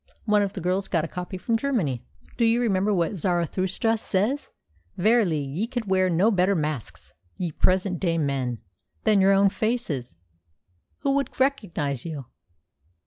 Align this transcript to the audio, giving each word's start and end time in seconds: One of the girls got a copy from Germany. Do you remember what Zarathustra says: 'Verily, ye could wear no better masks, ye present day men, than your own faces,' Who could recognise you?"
One 0.25 0.41
of 0.41 0.53
the 0.53 0.61
girls 0.61 0.87
got 0.87 1.05
a 1.05 1.07
copy 1.07 1.37
from 1.37 1.57
Germany. 1.57 2.03
Do 2.35 2.43
you 2.43 2.59
remember 2.59 2.91
what 2.91 3.17
Zarathustra 3.17 3.99
says: 3.99 4.49
'Verily, 4.97 5.41
ye 5.43 5.67
could 5.67 5.85
wear 5.85 6.09
no 6.09 6.31
better 6.31 6.55
masks, 6.55 7.13
ye 7.37 7.51
present 7.51 7.99
day 7.99 8.17
men, 8.17 8.57
than 9.03 9.21
your 9.21 9.33
own 9.33 9.49
faces,' 9.49 10.15
Who 11.01 11.15
could 11.15 11.39
recognise 11.39 12.03
you?" 12.03 12.25